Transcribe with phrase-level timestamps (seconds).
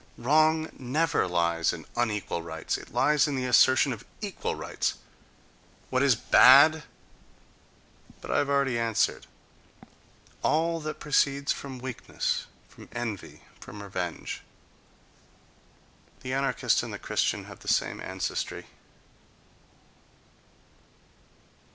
[0.17, 4.95] Wrong never lies in unequal rights; it lies in the assertion of "equal" rights....
[5.91, 6.85] What is bad?
[8.19, 9.27] But I have already answered:
[10.41, 17.67] all that proceeds from weakness, from envy, from revenge.—The anarchist and the Christian have the
[17.67, 18.65] same ancestry....